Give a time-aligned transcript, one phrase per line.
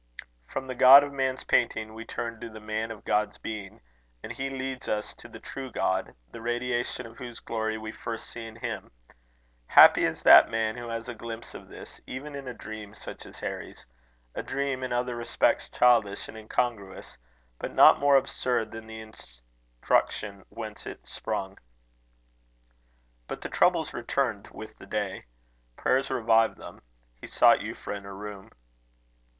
[0.47, 3.81] From the God of man's painting, we turn to the man of God's being,
[4.23, 8.27] and he leads us to the true God, the radiation of whose glory we first
[8.27, 8.89] see in him.
[9.67, 13.27] Happy is that man who has a glimpse of this, even in a dream such
[13.27, 13.85] as Harry's!
[14.33, 17.15] a dream in other respects childish and incongruous,
[17.59, 21.59] but not more absurd than the instruction whence it sprung.
[23.27, 25.25] But the troubles returned with the day.
[25.75, 26.81] Prayers revived them.
[27.13, 28.49] He sought Euphra in her room.